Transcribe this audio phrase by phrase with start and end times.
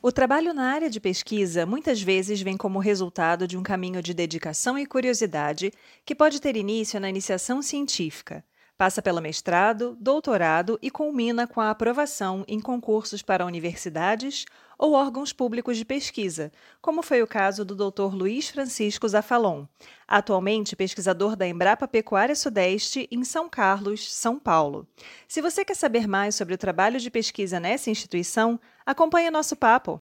[0.00, 4.14] O trabalho na área de pesquisa muitas vezes vem como resultado de um caminho de
[4.14, 5.72] dedicação e curiosidade
[6.04, 8.44] que pode ter início na iniciação científica.
[8.78, 14.44] Passa pelo mestrado, doutorado e culmina com a aprovação em concursos para universidades
[14.78, 18.14] ou órgãos públicos de pesquisa, como foi o caso do Dr.
[18.14, 19.64] Luiz Francisco Zafalon,
[20.06, 24.86] atualmente pesquisador da Embrapa Pecuária Sudeste em São Carlos, São Paulo.
[25.26, 29.98] Se você quer saber mais sobre o trabalho de pesquisa nessa instituição, acompanhe nosso papo.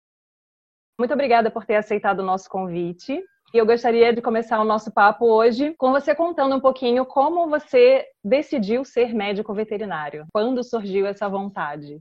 [0.97, 3.21] Muito obrigada por ter aceitado o nosso convite.
[3.53, 7.49] E eu gostaria de começar o nosso papo hoje com você contando um pouquinho como
[7.49, 10.25] você decidiu ser médico veterinário.
[10.31, 11.99] Quando surgiu essa vontade?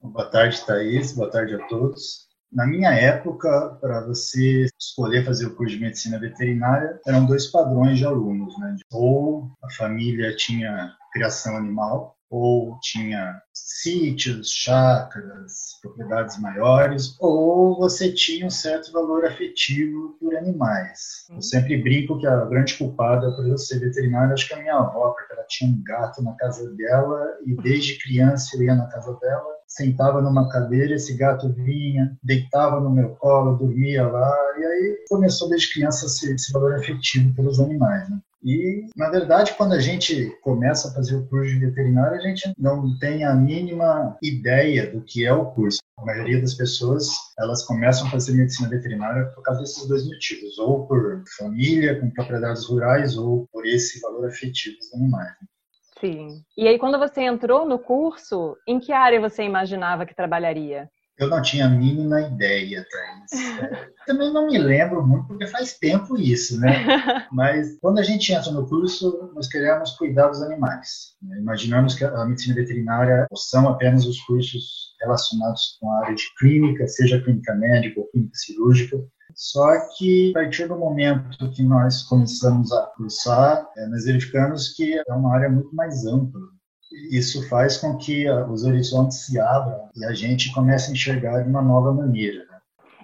[0.00, 1.16] Boa tarde, Thaís.
[1.16, 2.28] Boa tarde a todos.
[2.52, 7.98] Na minha época, para você escolher fazer o curso de medicina veterinária, eram dois padrões
[7.98, 8.76] de alunos, né?
[8.92, 18.46] Ou a família tinha criação animal, ou tinha sítios, chácaras, propriedades maiores, ou você tinha
[18.46, 21.26] um certo valor afetivo por animais.
[21.30, 24.60] Eu sempre brinco que a grande culpada por eu ser veterinário acho que é a
[24.62, 28.74] minha avó, porque ela tinha um gato na casa dela e desde criança eu ia
[28.74, 34.34] na casa dela, sentava numa cadeira, esse gato vinha, deitava no meu colo, dormia lá,
[34.58, 38.08] e aí começou desde criança esse, esse valor afetivo pelos animais.
[38.08, 38.18] Né?
[38.44, 42.52] E, na verdade, quando a gente começa a fazer o curso de veterinário, a gente
[42.58, 45.78] não tem a mínima ideia do que é o curso.
[45.96, 50.58] A maioria das pessoas, elas começam a fazer medicina veterinária por causa desses dois motivos,
[50.58, 55.32] ou por família com propriedades rurais, ou por esse valor afetivo dos animais.
[56.00, 56.42] Sim.
[56.56, 60.90] E aí, quando você entrou no curso, em que área você imaginava que trabalharia?
[61.18, 63.60] Eu não tinha a mínima ideia, Thaís.
[63.60, 66.72] É, também não me lembro muito, porque faz tempo isso, né?
[67.30, 71.14] Mas quando a gente entra no curso, nós queremos cuidar dos animais.
[71.22, 71.38] Né?
[71.38, 76.86] Imaginamos que a medicina veterinária são apenas os cursos relacionados com a área de clínica,
[76.88, 78.96] seja clínica médica ou clínica cirúrgica.
[79.34, 84.94] Só que a partir do momento que nós começamos a cursar, é, nós verificamos que
[84.94, 86.40] é uma área muito mais ampla
[87.10, 91.42] isso faz com que ah, os horizontes se abram e a gente comece a enxergar
[91.42, 92.38] de uma nova maneira.
[92.38, 92.58] Né?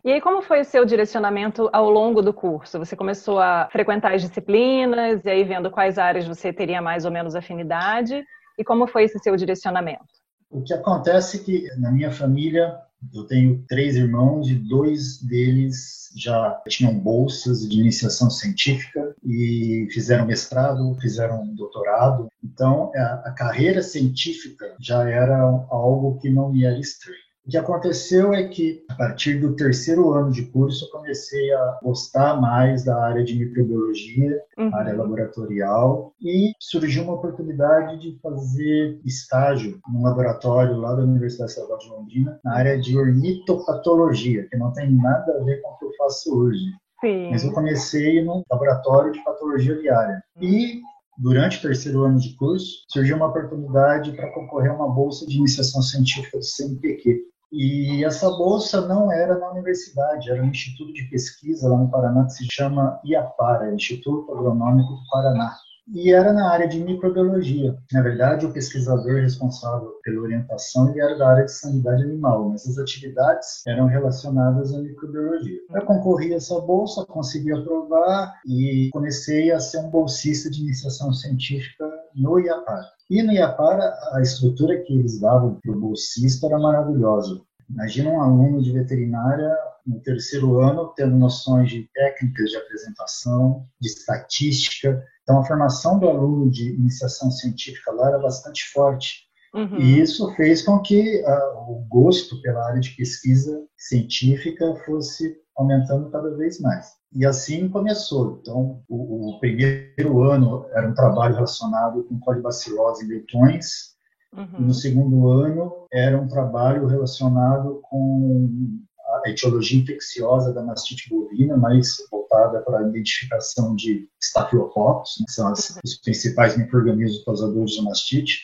[0.04, 2.78] E aí, como foi o seu direcionamento ao longo do curso?
[2.78, 7.10] Você começou a frequentar as disciplinas e aí vendo quais áreas você teria mais ou
[7.10, 8.24] menos afinidade?
[8.56, 10.06] E como foi esse seu direcionamento?
[10.50, 12.78] O que acontece é que na minha família
[13.14, 20.26] eu tenho três irmãos e dois deles já tinham bolsas de iniciação científica e fizeram
[20.26, 22.28] mestrado, fizeram doutorado.
[22.42, 25.38] Então, a, carreira científica já era
[25.70, 27.27] algo que não me era estranho.
[27.48, 31.78] O que aconteceu é que, a partir do terceiro ano de curso, eu comecei a
[31.82, 34.74] gostar mais da área de microbiologia, uhum.
[34.74, 41.78] área laboratorial, e surgiu uma oportunidade de fazer estágio num laboratório lá da Universidade Estadual
[41.78, 45.86] de Londrina, na área de ornitopatologia, que não tem nada a ver com o que
[45.86, 46.66] eu faço hoje.
[47.00, 47.30] Sim.
[47.30, 50.22] Mas eu comecei no laboratório de patologia viária.
[50.38, 50.82] E
[51.16, 55.38] durante o terceiro ano de curso, surgiu uma oportunidade para concorrer a uma bolsa de
[55.38, 57.26] iniciação científica do CNPq.
[57.50, 62.24] E essa bolsa não era na universidade, era um instituto de pesquisa lá no Paraná
[62.24, 65.56] que se chama IAPARA, Instituto Agronômico do Paraná.
[65.94, 67.74] E era na área de microbiologia.
[67.90, 72.66] Na verdade, o pesquisador responsável pela orientação ele era da área de sanidade animal, mas
[72.68, 75.58] as atividades eram relacionadas à microbiologia.
[75.74, 81.10] Eu concorri a essa bolsa, consegui aprovar e comecei a ser um bolsista de iniciação
[81.14, 82.86] científica no IAPARA.
[83.10, 87.40] E no IAPARA, a estrutura que eles davam para o bolsista era maravilhosa.
[87.70, 89.54] Imagina um aluno de veterinária
[89.86, 95.02] no terceiro ano tendo noções de técnicas de apresentação, de estatística.
[95.22, 99.28] Então, a formação do aluno de iniciação científica lá era bastante forte.
[99.54, 99.78] Uhum.
[99.78, 106.10] E isso fez com que uh, o gosto pela área de pesquisa científica fosse aumentando
[106.10, 106.96] cada vez mais.
[107.12, 108.38] E assim começou.
[108.40, 113.98] Então, o, o primeiro ano era um trabalho relacionado com colibacilose em leitões,
[114.36, 114.66] Uhum.
[114.66, 118.78] no segundo ano era um trabalho relacionado com
[119.24, 125.32] a etiologia infecciosa da mastite bovina, mais voltada para a identificação de estafilococcus, né, que
[125.32, 128.42] são as, os principais micro-organismos causadores de mastite,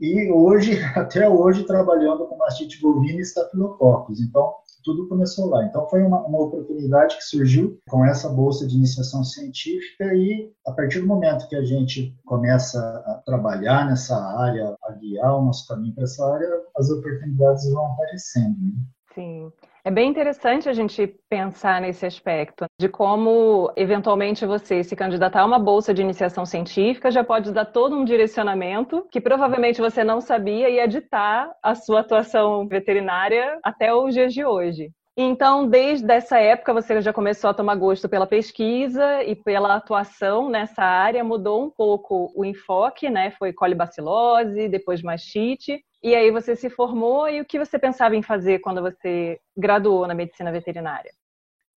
[0.00, 4.20] e hoje, até hoje, trabalhando com mastite bovina e estafilococcus.
[4.20, 4.54] Então,
[4.86, 5.64] tudo começou lá.
[5.64, 10.70] Então, foi uma, uma, oportunidade que surgiu com essa bolsa de iniciação científica e, a
[10.70, 15.66] partir do momento que a gente começa a trabalhar nessa área, a guiar o nosso
[15.66, 18.56] caminho para essa área, as oportunidades vão aparecendo.
[18.56, 18.72] Né?
[19.12, 19.52] Sim.
[19.86, 25.44] É bem interessante a gente pensar nesse aspecto de como, eventualmente, você se candidatar a
[25.44, 30.20] uma bolsa de iniciação científica já pode dar todo um direcionamento que provavelmente você não
[30.20, 34.90] sabia e editar a sua atuação veterinária até os dias de hoje.
[35.16, 40.50] Então, desde essa época, você já começou a tomar gosto pela pesquisa e pela atuação
[40.50, 43.30] nessa área, mudou um pouco o enfoque, né?
[43.30, 45.80] Foi colibacilose, depois mastite.
[46.06, 50.06] E aí você se formou e o que você pensava em fazer quando você graduou
[50.06, 51.10] na medicina veterinária?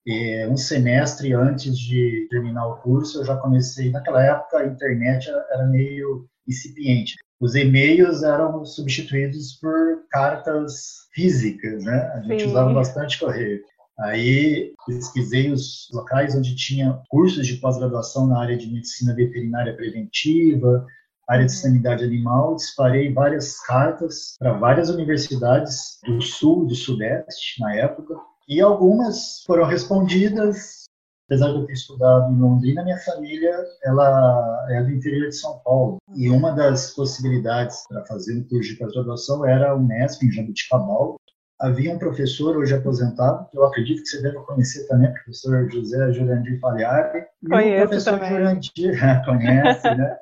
[0.06, 3.90] E um semestre antes de terminar o curso, eu já comecei.
[3.90, 7.16] Naquela época, a internet era meio incipiente.
[7.40, 12.12] Os e-mails eram substituídos por cartas físicas, né?
[12.14, 12.50] A gente Sim.
[12.50, 13.64] usava bastante correio.
[13.98, 20.86] Aí pesquisei os locais onde tinha cursos de pós-graduação na área de medicina veterinária preventiva,
[21.30, 27.76] área de sanidade animal, disparei várias cartas para várias universidades do sul, do sudeste, na
[27.76, 28.16] época,
[28.48, 30.86] e algumas foram respondidas.
[31.28, 35.60] Apesar de eu ter estudado em Londrina, minha família ela é do interior de São
[35.60, 35.98] Paulo.
[36.16, 41.18] E uma das possibilidades para fazer o curso de pós-graduação era o Unesp, em Jabuticabal.
[41.62, 45.70] Havia um professor, hoje aposentado, que eu acredito que você deve conhecer também, o professor
[45.70, 47.26] José Jurandir Palhari.
[47.48, 48.30] Conheço o professor também.
[48.30, 50.18] Jurandir, conhece, né?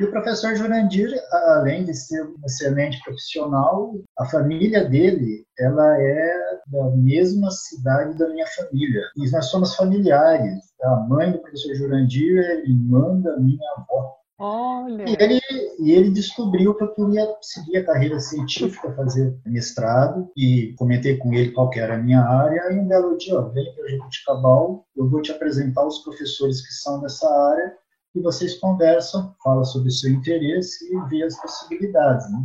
[0.00, 6.32] E o professor Jurandir, além de ser um excelente profissional, a família dele, ela é
[6.68, 9.02] da mesma cidade da minha família.
[9.18, 10.58] E nós somos familiares.
[10.82, 14.16] A mãe do professor Jurandir é irmã da minha avó.
[14.38, 15.04] Olha.
[15.06, 15.40] E ele,
[15.80, 21.34] e ele descobriu que eu queria seguir a carreira científica, fazer mestrado, e comentei com
[21.34, 24.86] ele qual era a minha área, e um belo dia, ó, vem para o Cabal,
[24.96, 27.74] eu vou te apresentar os professores que são dessa área,
[28.14, 32.44] e vocês conversam, fala sobre o seu interesse e vê as possibilidades, né?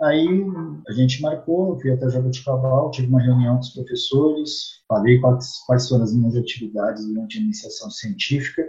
[0.00, 0.26] Aí
[0.88, 5.88] a gente marcou, fui até Jabuticabal, tive uma reunião com os professores, falei quais, quais
[5.88, 8.68] foram as minhas atividades durante a iniciação científica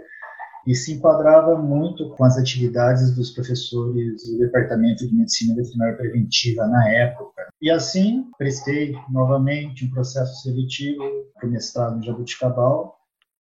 [0.66, 6.66] e se enquadrava muito com as atividades dos professores do Departamento de Medicina Veterinária Preventiva
[6.66, 7.48] na época.
[7.60, 11.02] E assim, prestei novamente um processo seletivo
[11.34, 12.96] para o mestrado em Jabuticabal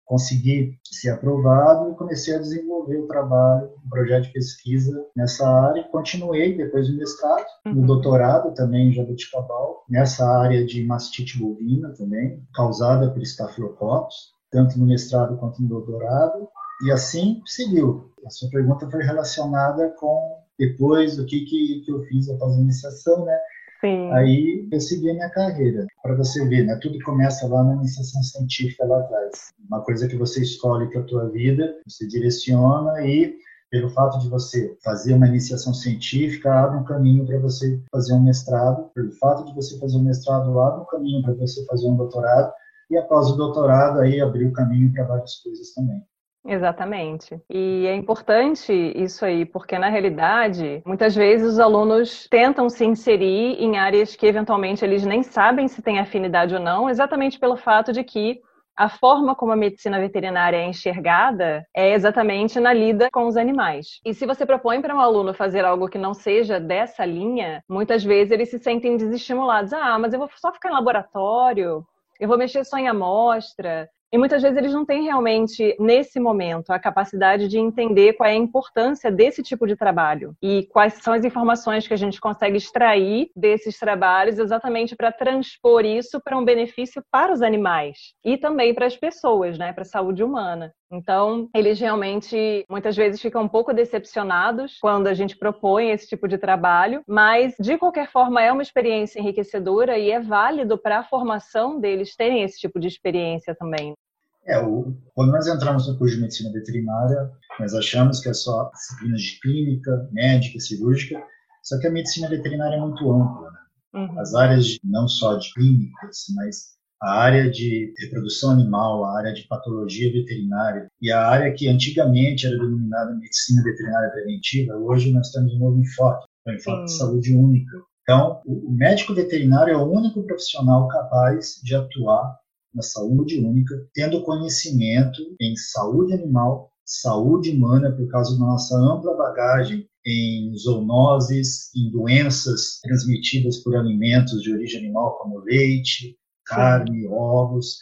[0.06, 5.82] consegui ser aprovado e comecei a desenvolver o trabalho, um projeto de pesquisa nessa área
[5.82, 7.74] e continuei depois do mestrado, uhum.
[7.74, 14.78] no doutorado também em Jabuticabal, nessa área de mastite bovina também, causada por estafilococcus, tanto
[14.78, 16.48] no mestrado quanto no doutorado,
[16.86, 18.12] e assim seguiu.
[18.26, 22.62] A sua pergunta foi relacionada com depois do que, que, que eu fiz após a
[22.62, 23.38] iniciação, né?
[23.84, 24.14] Sim.
[24.14, 25.86] Aí eu segui a minha carreira.
[26.02, 26.80] Para você ver, né?
[26.82, 29.52] Tudo começa lá na iniciação científica lá atrás.
[29.68, 33.36] Uma coisa que você escolhe para a tua vida, você direciona e
[33.70, 38.24] pelo fato de você fazer uma iniciação científica, abre um caminho para você fazer um
[38.24, 38.90] mestrado.
[38.94, 42.54] Pelo fato de você fazer um mestrado, abre um caminho para você fazer um doutorado.
[42.90, 46.02] E após o doutorado, aí abriu caminho para várias coisas também.
[46.46, 47.40] Exatamente.
[47.50, 53.56] E é importante isso aí, porque na realidade, muitas vezes os alunos tentam se inserir
[53.62, 57.94] em áreas que eventualmente eles nem sabem se têm afinidade ou não, exatamente pelo fato
[57.94, 58.42] de que
[58.76, 64.02] a forma como a medicina veterinária é enxergada é exatamente na lida com os animais.
[64.04, 68.04] E se você propõe para um aluno fazer algo que não seja dessa linha, muitas
[68.04, 69.72] vezes eles se sentem desestimulados.
[69.74, 71.86] Ah, mas eu vou só ficar em laboratório,
[72.20, 76.70] eu vou mexer só em amostra, e muitas vezes eles não têm realmente, nesse momento,
[76.70, 81.16] a capacidade de entender qual é a importância desse tipo de trabalho e quais são
[81.16, 86.46] as informações que a gente consegue extrair desses trabalhos exatamente para transpor isso para um
[86.46, 90.72] benefício para os animais e também para as pessoas, né, para a saúde humana.
[90.92, 96.28] Então, eles realmente muitas vezes ficam um pouco decepcionados quando a gente propõe esse tipo
[96.28, 101.04] de trabalho, mas de qualquer forma é uma experiência enriquecedora e é válido para a
[101.04, 103.96] formação deles terem esse tipo de experiência também.
[104.46, 108.70] É, o, quando nós entramos no curso de medicina veterinária, nós achamos que é só
[108.72, 111.24] disciplinas de clínica, médica, cirúrgica,
[111.64, 113.52] só que a medicina veterinária é muito ampla.
[113.52, 113.60] Né?
[113.96, 114.20] Uhum.
[114.20, 119.34] As áreas de, não só de clínicas, mas a área de reprodução animal, a área
[119.34, 125.30] de patologia veterinária e a área que antigamente era denominada medicina veterinária preventiva, hoje nós
[125.32, 126.86] temos um novo enfoque, um enfoque Sim.
[126.86, 127.78] de saúde única.
[128.04, 132.38] Então, o médico veterinário é o único profissional capaz de atuar
[132.74, 139.16] na saúde única, tendo conhecimento em saúde animal, saúde humana, por causa da nossa ampla
[139.16, 147.78] bagagem em zoonoses, em doenças transmitidas por alimentos de origem animal, como leite, carne, ovos,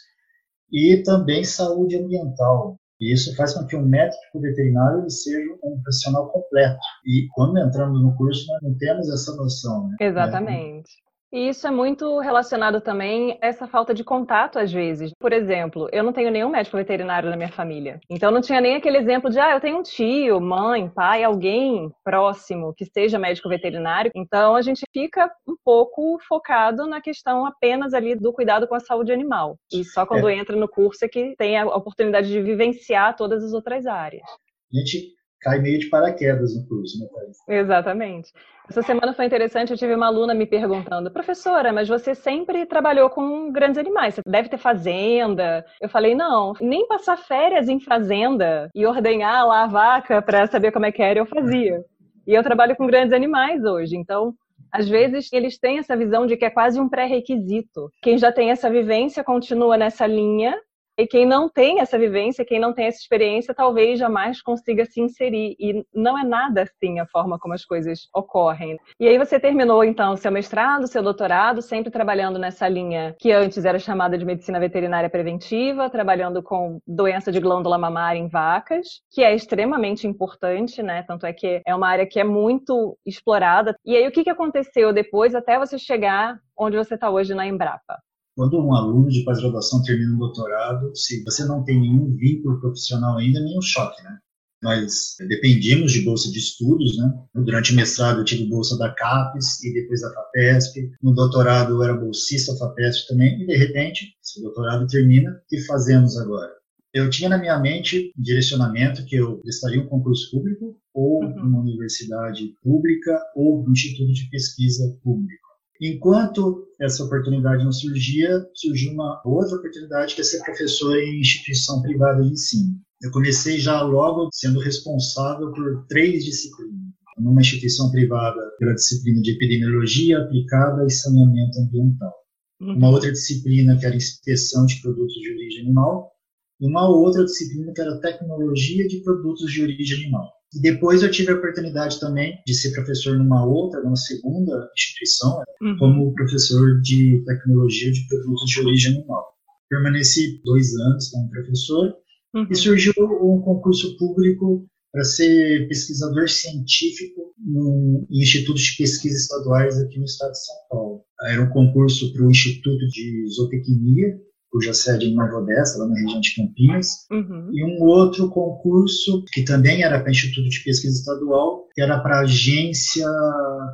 [0.70, 2.76] e também saúde ambiental.
[3.00, 6.78] E isso faz com que o médico veterinário ele seja um profissional completo.
[7.04, 9.88] E quando entramos no curso, nós não temos essa noção.
[9.88, 9.96] Né?
[10.00, 11.02] Exatamente.
[11.32, 15.12] E isso é muito relacionado também a essa falta de contato, às vezes.
[15.18, 17.98] Por exemplo, eu não tenho nenhum médico veterinário na minha família.
[18.10, 21.90] Então, não tinha nem aquele exemplo de, ah, eu tenho um tio, mãe, pai, alguém
[22.04, 24.12] próximo que seja médico veterinário.
[24.14, 28.80] Então, a gente fica um pouco focado na questão apenas ali do cuidado com a
[28.80, 29.56] saúde animal.
[29.72, 30.36] E só quando é.
[30.36, 34.28] entra no curso é que tem a oportunidade de vivenciar todas as outras áreas.
[34.70, 37.38] A gente cai meio de paraquedas no curso, né, Thais?
[37.48, 38.32] Exatamente.
[38.68, 43.10] Essa semana foi interessante, eu tive uma aluna me perguntando, professora, mas você sempre trabalhou
[43.10, 45.64] com grandes animais, você deve ter fazenda.
[45.80, 50.70] Eu falei, não, nem passar férias em fazenda e ordenhar lá a vaca para saber
[50.70, 51.84] como é que era, eu fazia.
[52.26, 54.32] E eu trabalho com grandes animais hoje, então
[54.70, 57.90] às vezes eles têm essa visão de que é quase um pré-requisito.
[58.00, 60.56] Quem já tem essa vivência continua nessa linha
[60.96, 65.00] e quem não tem essa vivência, quem não tem essa experiência, talvez jamais consiga se
[65.00, 65.56] inserir.
[65.58, 68.78] E não é nada assim a forma como as coisas ocorrem.
[69.00, 73.64] E aí você terminou, então, seu mestrado, seu doutorado, sempre trabalhando nessa linha que antes
[73.64, 79.22] era chamada de medicina veterinária preventiva, trabalhando com doença de glândula mamária em vacas, que
[79.22, 81.02] é extremamente importante, né?
[81.02, 83.74] Tanto é que é uma área que é muito explorada.
[83.84, 87.98] E aí, o que aconteceu depois até você chegar onde você está hoje na Embrapa?
[88.34, 93.18] Quando um aluno de pós-graduação termina um doutorado, se você não tem nenhum vínculo profissional
[93.18, 94.18] ainda, nenhum choque, né?
[94.62, 97.12] Nós dependíamos de bolsa de estudos, né?
[97.34, 100.92] Durante o mestrado eu tive bolsa da CAPES e depois da FAPESP.
[101.02, 105.48] No doutorado eu era bolsista FAPESP também e de repente, se o doutorado termina, o
[105.48, 106.52] que fazemos agora?
[106.94, 111.48] Eu tinha na minha mente direcionamento que eu prestaria um concurso público ou uhum.
[111.48, 115.51] uma universidade pública ou um instituto de pesquisa público.
[115.82, 121.82] Enquanto essa oportunidade não surgia, surgiu uma outra oportunidade que é ser professor em instituição
[121.82, 122.80] privada de ensino.
[123.02, 126.78] Eu comecei já logo sendo responsável por três disciplinas.
[127.18, 132.14] Numa instituição privada pela disciplina de epidemiologia aplicada e saneamento ambiental.
[132.60, 132.76] Uhum.
[132.76, 136.12] Uma outra disciplina que era inspeção de produtos de origem animal.
[136.60, 140.30] E uma outra disciplina que era tecnologia de produtos de origem animal.
[140.54, 145.42] E depois eu tive a oportunidade também de ser professor numa outra, numa segunda instituição,
[145.62, 145.76] uhum.
[145.78, 149.26] como professor de tecnologia de produtos de origem animal.
[149.70, 151.94] Permaneci dois anos como professor
[152.34, 152.46] uhum.
[152.50, 159.78] e surgiu um concurso público para ser pesquisador científico no, em institutos de pesquisa estaduais
[159.80, 161.04] aqui no estado de São Paulo.
[161.24, 164.20] Era um concurso para o Instituto de Zootecnia,
[164.52, 167.48] cuja sede é em Nova Odessa, lá na região de Campinas, uhum.
[167.50, 172.18] e um outro concurso que também era para Instituto de Pesquisa Estadual, que era para
[172.18, 173.08] a Agência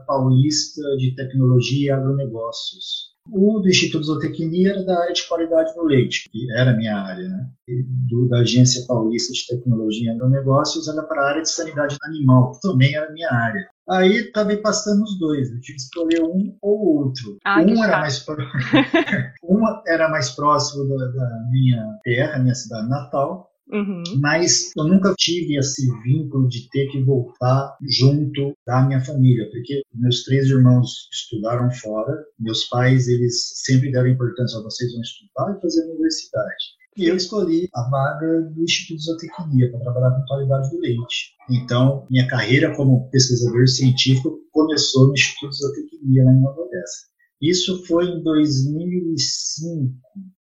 [0.06, 3.07] Paulista de Tecnologia e Agronegócios.
[3.30, 6.76] O do Instituto de Zootecnia era da área de qualidade do leite, que era a
[6.76, 7.46] minha área, né?
[7.68, 11.96] E do, da Agência Paulista de Tecnologia e Agronegócios era para a área de sanidade
[12.02, 13.68] animal, que também era a minha área.
[13.90, 17.38] Aí acabei passando os dois, eu tive que escolher um ou outro.
[17.44, 18.36] Ah, um, era mais pro...
[19.44, 24.02] um era mais próximo da, da minha terra, minha cidade natal, Uhum.
[24.20, 29.82] Mas eu nunca tive esse vínculo de ter que voltar junto da minha família, porque
[29.94, 35.56] meus três irmãos estudaram fora, meus pais eles sempre deram importância a vocês vão estudar
[35.56, 36.78] e fazer universidade.
[36.96, 41.36] E eu escolhi a vaga do Instituto de Zootecnia para trabalhar com qualidade do leite.
[41.48, 47.06] Então, minha carreira como pesquisador científico começou no Instituto de Zootecnia lá em Nova Odessa.
[47.40, 49.94] Isso foi em 2005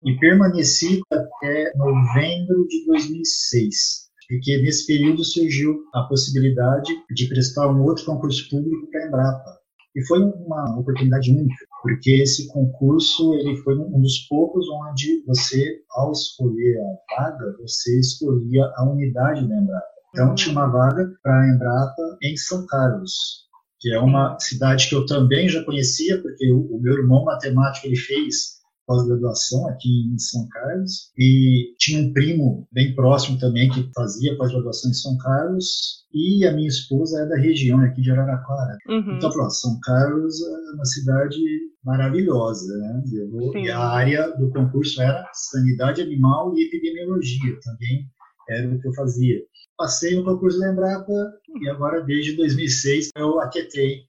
[0.05, 7.83] e permaneci até novembro de 2006, porque nesse período surgiu a possibilidade de prestar um
[7.83, 9.59] outro concurso público para a Embrapa.
[9.95, 15.83] E foi uma oportunidade única, porque esse concurso ele foi um dos poucos onde você,
[15.91, 19.87] ao escolher a vaga, você escolhia a unidade da Embrapa.
[20.15, 23.46] Então tinha uma vaga para a Embrapa em São Carlos,
[23.87, 27.87] que é uma cidade que eu também já conhecia, porque o, o meu irmão matemático
[27.87, 33.89] ele fez pós-graduação aqui em São Carlos e tinha um primo bem próximo também que
[33.95, 38.77] fazia pós-graduação em São Carlos e a minha esposa é da região aqui de Araraquara.
[38.89, 39.17] Uhum.
[39.17, 41.39] Então, pronto, São Carlos é uma cidade
[41.85, 43.03] maravilhosa, né?
[43.31, 48.05] Vou, e a área do concurso era sanidade animal e epidemiologia também
[48.49, 49.41] era o que eu fazia
[49.77, 51.13] passei no concurso da Embrapa
[51.61, 54.03] e agora desde 2006 eu aquetei.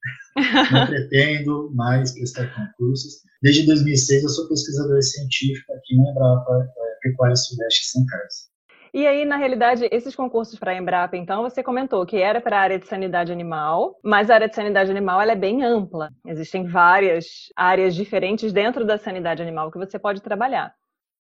[0.72, 3.22] Não pretendo mais prestar concursos.
[3.42, 8.48] Desde 2006 eu sou pesquisador científico aqui na Embrapa é, Pecuária Sudeste São Carlos.
[8.94, 12.58] E aí, na realidade, esses concursos para a Embrapa, então, você comentou que era para
[12.58, 16.10] a área de sanidade animal, mas a área de sanidade animal ela é bem ampla.
[16.26, 20.74] Existem várias áreas diferentes dentro da sanidade animal que você pode trabalhar.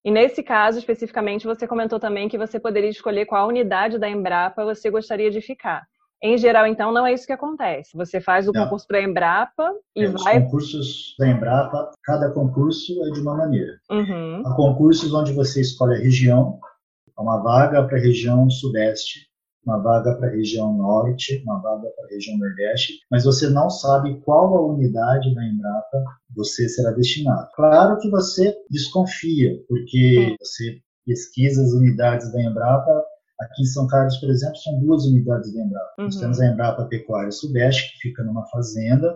[0.03, 4.63] E nesse caso, especificamente, você comentou também que você poderia escolher qual unidade da Embrapa
[4.63, 5.86] você gostaria de ficar.
[6.21, 7.95] Em geral, então, não é isso que acontece.
[7.95, 8.63] Você faz o não.
[8.63, 10.38] concurso para a Embrapa e é, vai.
[10.38, 13.79] Os concursos da Embrapa, cada concurso é de uma maneira.
[13.91, 14.41] Uhum.
[14.45, 16.59] Há concursos onde você escolhe a região,
[17.17, 19.27] uma vaga para a região sudeste,
[19.67, 23.69] uma vaga para a região norte, uma vaga para a região nordeste, mas você não
[23.69, 27.50] sabe qual a unidade da Embrapa você será destinado.
[27.53, 33.03] Claro que você desconfia, porque você pesquisa as unidades da Embrapa.
[33.39, 35.94] Aqui em São Carlos, por exemplo, são duas unidades da Embrapa.
[36.00, 36.06] Uhum.
[36.06, 39.15] Nós temos a Embrapa Pecuária Sudeste, que fica numa fazenda,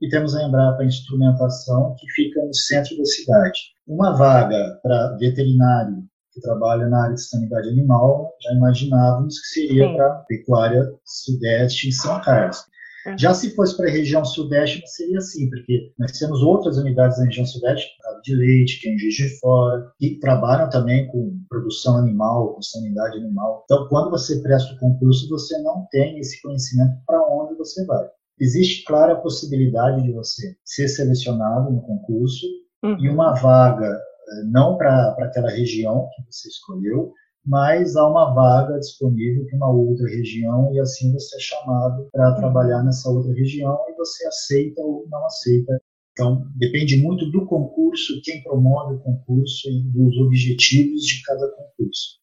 [0.00, 3.60] e temos a Embrapa Instrumentação, que fica no centro da cidade.
[3.86, 9.92] Uma vaga para veterinário que trabalha na área de sanidade animal, já imaginávamos que seria
[9.94, 12.64] para a pecuária sudeste em São Carlos.
[13.10, 13.18] Uhum.
[13.18, 17.18] Já se fosse para a região sudeste, não seria assim, porque nós temos outras unidades
[17.18, 17.88] na região sudeste,
[18.22, 22.62] de leite, que é em Juiz de Fora, que trabalham também com produção animal, com
[22.62, 23.62] sanidade animal.
[23.64, 28.06] Então, quando você presta o concurso, você não tem esse conhecimento para onde você vai.
[28.38, 32.46] Existe, claro, a possibilidade de você ser selecionado no concurso
[32.82, 32.98] uhum.
[32.98, 33.98] e uma vaga
[34.46, 37.12] não para aquela região que você escolheu,
[37.44, 42.34] mas há uma vaga disponível para uma outra região e assim você é chamado para
[42.34, 45.80] trabalhar nessa outra região e você aceita ou não aceita.
[46.12, 52.18] Então, depende muito do concurso, quem promove o concurso e dos objetivos de cada concurso.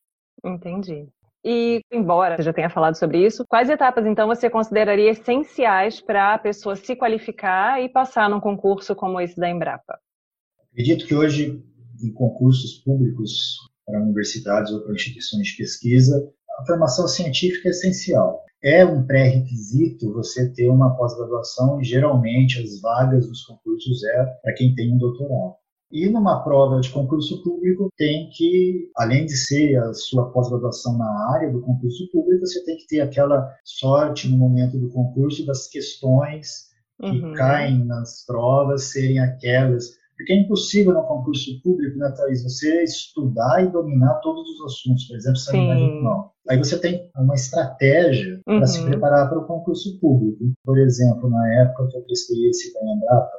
[0.45, 1.07] Entendi.
[1.43, 6.33] E, embora você já tenha falado sobre isso, quais etapas então você consideraria essenciais para
[6.33, 9.97] a pessoa se qualificar e passar num concurso como esse da Embrapa?
[10.71, 11.63] Acredito que hoje
[12.03, 13.57] em concursos públicos
[13.87, 16.29] para universidades ou para instituições de pesquisa,
[16.59, 18.43] a formação científica é essencial.
[18.61, 24.53] É um pré-requisito você ter uma pós-graduação e geralmente as vagas dos concursos é para
[24.53, 25.55] quem tem um doutorado.
[25.89, 31.33] E numa prova de concurso público tem que, além de ser a sua pós-graduação na
[31.33, 35.67] área do concurso público, você tem que ter aquela sorte no momento do concurso das
[35.67, 36.67] questões
[36.99, 37.33] que uhum.
[37.33, 43.63] caem nas provas serem aquelas porque é impossível no concurso público, né, Thaís, você estudar
[43.63, 46.33] e dominar todos os assuntos, por exemplo, sanidade animal.
[46.49, 48.57] Aí você tem uma estratégia uhum.
[48.57, 50.51] para se preparar para o concurso público.
[50.63, 53.31] Por exemplo, na época que eu prestei esse da Embrapa,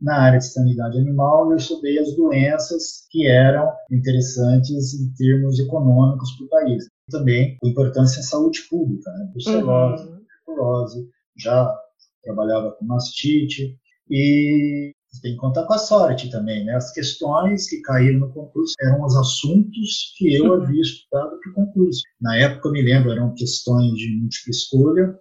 [0.00, 6.30] na área de sanidade animal, eu estudei as doenças que eram interessantes em termos econômicos
[6.32, 6.84] para o país.
[7.10, 9.30] Também a importância em saúde pública, né?
[9.32, 10.18] brucelose, uhum.
[10.44, 11.74] tuberculose, já
[12.22, 13.78] trabalhava com mastite,
[14.10, 16.74] e você tem que contar com a sorte também, né?
[16.74, 20.62] As questões que caíram no concurso eram os assuntos que eu uhum.
[20.62, 22.02] havia estudado para o concurso.
[22.20, 25.18] Na época, eu me lembro, eram questões de múltipla escolha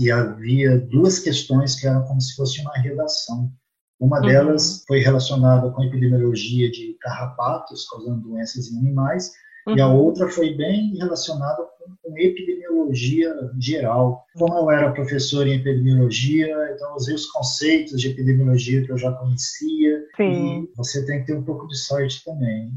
[0.00, 3.52] e havia duas questões que eram como se fosse uma redação.
[4.00, 4.26] Uma uhum.
[4.26, 9.30] delas foi relacionada com a epidemiologia de carrapatos causando doenças em animais
[9.66, 9.76] Uhum.
[9.76, 9.96] E a uhum.
[9.96, 14.24] outra foi bem relacionada com, com, epidemiologia geral.
[14.34, 19.12] Como eu era professor em epidemiologia, então usei os conceitos de epidemiologia que eu já
[19.12, 20.04] conhecia.
[20.16, 20.62] Sim.
[20.64, 22.72] E você tem que ter um pouco de sorte também.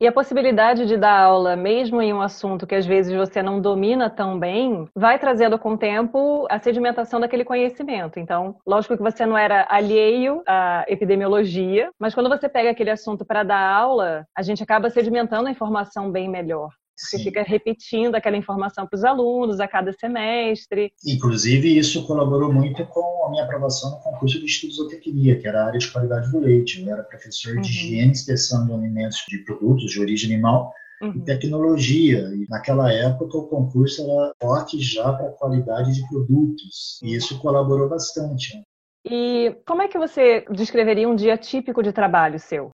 [0.00, 3.60] E a possibilidade de dar aula, mesmo em um assunto que às vezes você não
[3.60, 8.20] domina tão bem, vai trazendo com o tempo a sedimentação daquele conhecimento.
[8.20, 13.24] Então, lógico que você não era alheio à epidemiologia, mas quando você pega aquele assunto
[13.24, 16.77] para dar aula, a gente acaba sedimentando a informação bem melhor.
[16.98, 17.24] Você Sim.
[17.24, 20.92] fica repetindo aquela informação para os alunos a cada semestre.
[21.06, 25.62] Inclusive, isso colaborou muito com a minha aprovação no concurso de estudos zootecnia, que era
[25.62, 26.82] a área de qualidade do leite.
[26.82, 27.60] Eu era professor uhum.
[27.60, 31.12] de higiene e inspeção de alimentos de produtos de origem animal uhum.
[31.14, 32.18] e tecnologia.
[32.34, 36.98] E naquela época, o concurso era forte já para a qualidade de produtos.
[37.02, 38.60] E isso colaborou bastante.
[39.04, 42.70] E como é que você descreveria um dia típico de trabalho seu?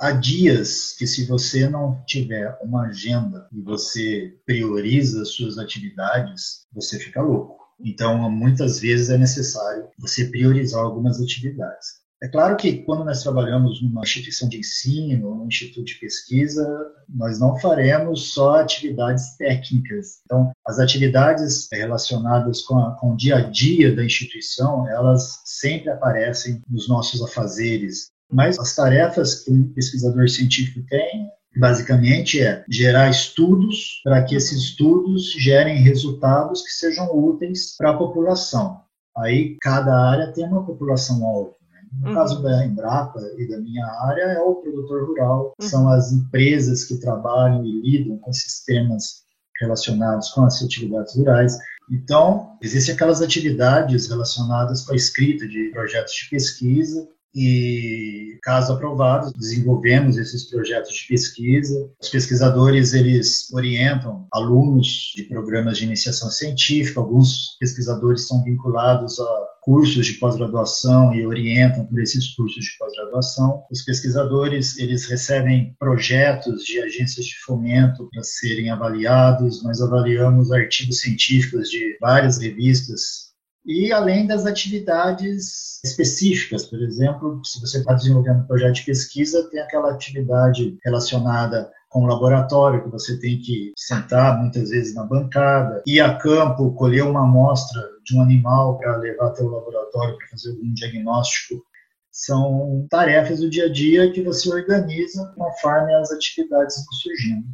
[0.00, 7.00] Há dias que, se você não tiver uma agenda e você prioriza suas atividades, você
[7.00, 7.58] fica louco.
[7.80, 11.98] Então, muitas vezes é necessário você priorizar algumas atividades.
[12.20, 16.66] É claro que quando nós trabalhamos numa instituição de ensino, num instituto de pesquisa,
[17.08, 20.20] nós não faremos só atividades técnicas.
[20.24, 25.90] Então, as atividades relacionadas com, a, com o dia a dia da instituição, elas sempre
[25.90, 33.10] aparecem nos nossos afazeres, mas as tarefas que um pesquisador científico tem basicamente é gerar
[33.10, 38.80] estudos para que esses estudos gerem resultados que sejam úteis para a população.
[39.16, 41.56] Aí cada área tem uma população alvo.
[41.70, 41.80] Né?
[42.00, 42.14] No uhum.
[42.14, 45.68] caso da Embrapa e da minha área é o produtor rural, uhum.
[45.68, 49.26] são as empresas que trabalham e lidam com sistemas
[49.60, 51.58] relacionados com as atividades rurais.
[51.90, 59.32] Então, existem aquelas atividades relacionadas com a escrita de projetos de pesquisa, e, caso aprovados,
[59.32, 61.90] desenvolvemos esses projetos de pesquisa.
[62.00, 69.48] Os pesquisadores, eles orientam alunos de programas de iniciação científica, alguns pesquisadores são vinculados a
[69.68, 73.64] cursos de pós-graduação e orientam por esses cursos de pós-graduação.
[73.70, 79.62] Os pesquisadores, eles recebem projetos de agências de fomento para serem avaliados.
[79.62, 83.27] Nós avaliamos artigos científicos de várias revistas
[83.68, 89.46] e além das atividades específicas, por exemplo, se você está desenvolvendo um projeto de pesquisa,
[89.50, 95.04] tem aquela atividade relacionada com o laboratório, que você tem que sentar muitas vezes na
[95.04, 100.16] bancada, ir a campo, colher uma amostra de um animal para levar até o laboratório
[100.16, 101.62] para fazer algum diagnóstico.
[102.10, 107.46] São tarefas do dia a dia que você organiza conforme as atividades vão surgindo.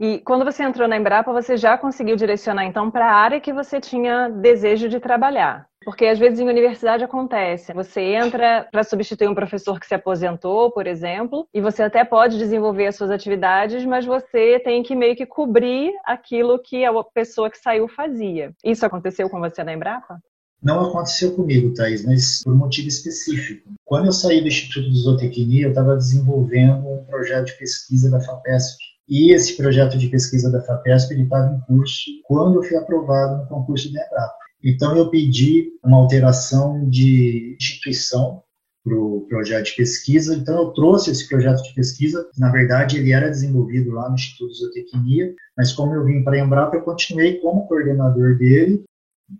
[0.00, 3.52] E quando você entrou na Embrapa, você já conseguiu direcionar então para a área que
[3.52, 5.66] você tinha desejo de trabalhar?
[5.84, 10.72] Porque às vezes em universidade acontece, você entra para substituir um professor que se aposentou,
[10.72, 15.14] por exemplo, e você até pode desenvolver as suas atividades, mas você tem que meio
[15.14, 18.52] que cobrir aquilo que a pessoa que saiu fazia.
[18.64, 20.18] Isso aconteceu com você na Embrapa?
[20.62, 23.68] Não aconteceu comigo, Thaís, mas por um motivo específico.
[23.84, 28.18] Quando eu saí do Instituto de Zootecnia, eu estava desenvolvendo um projeto de pesquisa da
[28.18, 33.42] FAPESP, e esse projeto de pesquisa da FAPESP estava em curso quando eu fui aprovado
[33.42, 34.34] no concurso de Embrapa.
[34.62, 38.42] Então eu pedi uma alteração de instituição
[38.82, 40.34] para o projeto de pesquisa.
[40.34, 42.26] Então eu trouxe esse projeto de pesquisa.
[42.38, 46.36] Na verdade ele era desenvolvido lá no Instituto de Zootecnia, mas como eu vim para
[46.36, 48.84] a Embrapa, eu continuei como coordenador dele.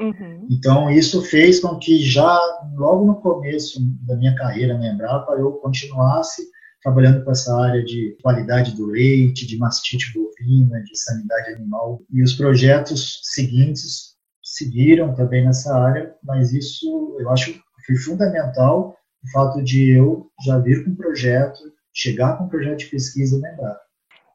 [0.00, 0.46] Uhum.
[0.50, 2.38] Então isso fez com que já
[2.74, 6.42] logo no começo da minha carreira na Embrapa eu continuasse
[6.84, 12.02] trabalhando com essa área de qualidade do leite, de mastite bovina, de sanidade animal.
[12.12, 19.30] E os projetos seguintes seguiram também nessa área, mas isso eu acho foi fundamental o
[19.30, 21.58] fato de eu já vir com um projeto,
[21.92, 23.78] chegar com um projeto de pesquisa lembrar.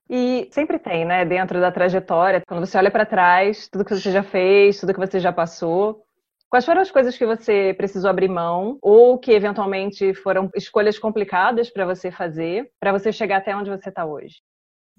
[0.09, 4.11] E sempre tem, né, dentro da trajetória, quando você olha para trás, tudo que você
[4.11, 6.03] já fez, tudo que você já passou,
[6.49, 11.69] Quais foram as coisas que você precisou abrir mão ou que eventualmente foram escolhas complicadas
[11.69, 14.41] para você fazer, para você chegar até onde você está hoje?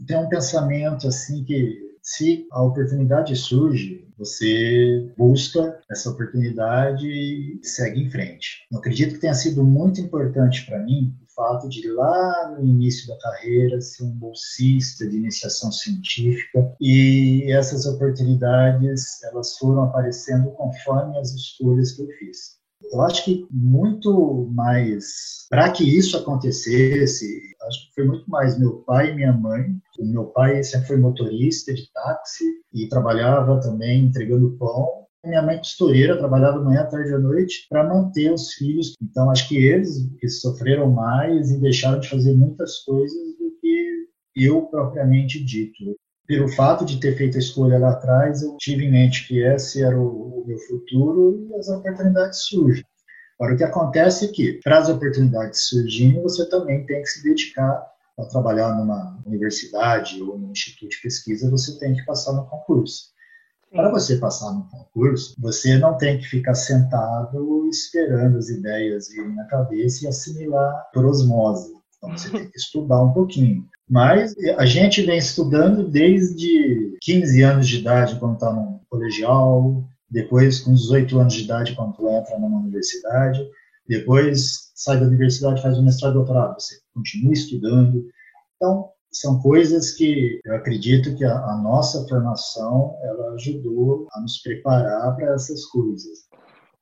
[0.06, 8.02] Tem um pensamento assim que se a oportunidade surge, você busca essa oportunidade e segue
[8.02, 8.66] em frente.
[8.70, 13.16] Eu acredito que tenha sido muito importante para mim fato de lá no início da
[13.18, 21.32] carreira ser um bolsista de iniciação científica e essas oportunidades elas foram aparecendo conforme as
[21.32, 22.60] escolhas que eu fiz.
[22.92, 28.79] Eu acho que muito mais para que isso acontecesse, acho que foi muito mais meu
[28.87, 29.64] pai e minha mãe.
[29.99, 35.59] O meu pai sempre foi motorista de táxi e trabalhava também entregando pão minha mãe
[35.59, 38.94] costureira, trabalhava manhã, tarde e à noite para manter os filhos.
[39.03, 44.07] Então, acho que eles que sofreram mais e deixaram de fazer muitas coisas do que
[44.35, 45.96] eu propriamente dito.
[46.27, 49.83] Pelo fato de ter feito a escolha lá atrás, eu tive em mente que esse
[49.83, 52.85] era o meu futuro e as oportunidades surgem.
[53.40, 57.22] Agora, o que acontece é que, para as oportunidades surgirem, você também tem que se
[57.22, 62.44] dedicar a trabalhar numa universidade ou num instituto de pesquisa, você tem que passar no
[62.44, 63.05] concurso.
[63.72, 69.35] Para você passar no concurso, você não tem que ficar sentado esperando as ideias virem
[69.35, 71.72] na cabeça e assimilar por osmose.
[71.96, 73.66] Então você tem que estudar um pouquinho.
[73.88, 80.61] Mas a gente vem estudando desde 15 anos de idade, quando está no colegial, depois
[80.61, 83.40] com 18 anos de idade, quando entra numa universidade,
[83.87, 88.07] depois sai da universidade, faz um mestrado doutorado, você continua estudando.
[88.57, 94.40] Então, são coisas que eu acredito que a, a nossa formação ela ajudou a nos
[94.40, 96.31] preparar para essas coisas.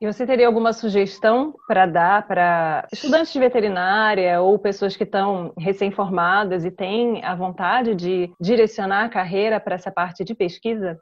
[0.00, 5.52] E você teria alguma sugestão para dar para estudantes de veterinária ou pessoas que estão
[5.58, 10.96] recém-formadas e têm a vontade de direcionar a carreira para essa parte de pesquisa?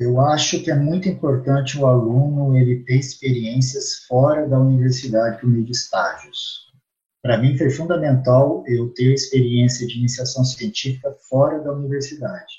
[0.00, 5.50] Eu acho que é muito importante o aluno ele ter experiências fora da universidade por
[5.50, 6.70] meio de estágios.
[7.22, 12.54] Para mim foi fundamental eu ter experiência de iniciação científica fora da universidade.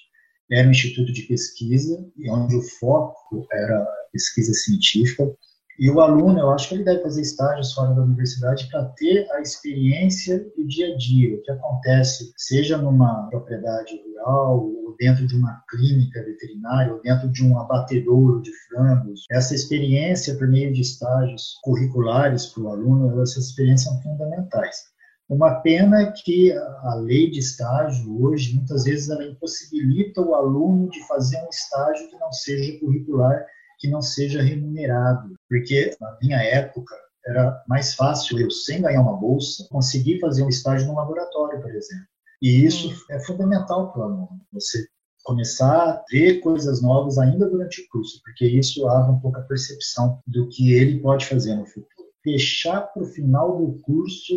[0.51, 5.35] Era um instituto de pesquisa, onde o foco era pesquisa científica,
[5.81, 9.27] E o aluno, eu acho que ele deve fazer estágios fora da universidade para ter
[9.31, 15.25] a experiência do dia a dia, o que acontece, seja numa propriedade rural, ou dentro
[15.25, 19.21] de uma clínica veterinária, ou dentro de um abatedouro de frangos.
[19.31, 24.83] Essa experiência, por meio de estágios curriculares para o aluno, essas experiências são fundamentais.
[25.27, 30.91] Uma pena é que a lei de estágio hoje, muitas vezes, ela impossibilita o aluno
[30.91, 33.43] de fazer um estágio que não seja curricular
[33.81, 39.17] que não seja remunerado, porque na minha época era mais fácil eu, sem ganhar uma
[39.17, 42.05] bolsa, conseguir fazer um estágio no laboratório, por exemplo.
[42.41, 44.87] E isso é fundamental para o aluno, você
[45.23, 49.43] começar a ver coisas novas ainda durante o curso, porque isso abre um pouco a
[49.43, 51.87] percepção do que ele pode fazer no futuro.
[52.23, 54.33] Deixar para o final do curso,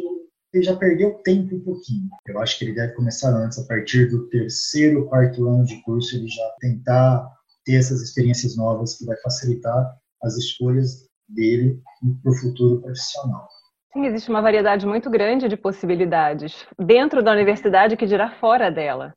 [0.52, 2.08] ele já perdeu tempo um pouquinho.
[2.26, 6.16] Eu acho que ele deve começar antes, a partir do terceiro, quarto ano de curso,
[6.16, 7.30] ele já tentar
[7.64, 11.80] ter essas experiências novas que vai facilitar as escolhas dele
[12.22, 13.48] para o futuro profissional.
[13.92, 19.14] Sim, existe uma variedade muito grande de possibilidades dentro da universidade que dirá fora dela.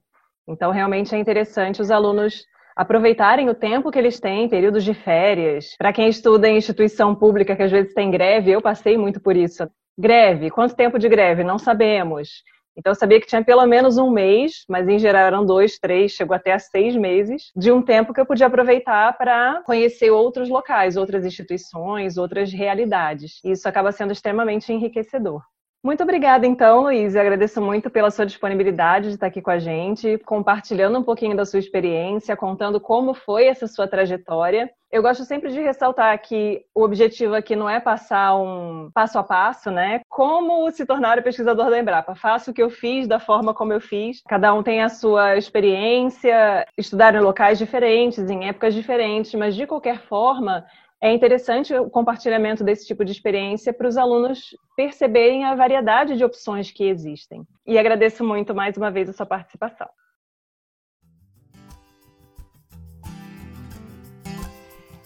[0.48, 5.76] Então, realmente é interessante os alunos aproveitarem o tempo que eles têm, períodos de férias.
[5.80, 9.36] Para quem estuda em instituição pública, que às vezes tem greve, eu passei muito por
[9.36, 9.68] isso.
[9.98, 11.44] Greve, quanto tempo de greve?
[11.44, 12.44] Não sabemos.
[12.78, 16.12] Então eu sabia que tinha pelo menos um mês, mas em geral eram dois, três,
[16.12, 20.48] chegou até a seis meses, de um tempo que eu podia aproveitar para conhecer outros
[20.48, 23.40] locais, outras instituições, outras realidades.
[23.44, 25.42] E isso acaba sendo extremamente enriquecedor.
[25.88, 27.16] Muito obrigada, então, Luiz.
[27.16, 31.34] Eu agradeço muito pela sua disponibilidade de estar aqui com a gente, compartilhando um pouquinho
[31.34, 34.70] da sua experiência, contando como foi essa sua trajetória.
[34.92, 39.24] Eu gosto sempre de ressaltar que o objetivo aqui não é passar um passo a
[39.24, 40.02] passo, né?
[40.10, 42.16] Como se tornar o pesquisador da Embrapa.
[42.16, 44.22] Faço o que eu fiz da forma como eu fiz.
[44.28, 49.66] Cada um tem a sua experiência, estudar em locais diferentes, em épocas diferentes, mas de
[49.66, 50.66] qualquer forma,
[51.02, 56.24] é interessante o compartilhamento desse tipo de experiência para os alunos perceberem a variedade de
[56.24, 57.44] opções que existem.
[57.66, 59.88] E agradeço muito mais uma vez a sua participação.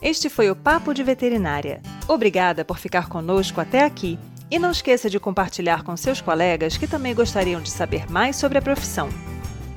[0.01, 1.81] Este foi o Papo de Veterinária.
[2.07, 4.17] Obrigada por ficar conosco até aqui.
[4.49, 8.57] E não esqueça de compartilhar com seus colegas que também gostariam de saber mais sobre
[8.57, 9.09] a profissão.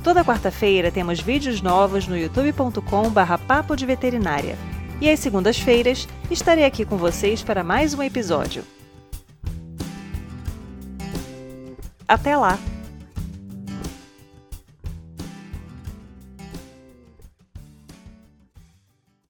[0.02, 4.56] Toda quarta-feira temos vídeos novos no youtube.com/papo de veterinária.
[5.00, 8.64] E às segundas-feiras estarei aqui com vocês para mais um episódio.
[12.06, 12.58] Até lá!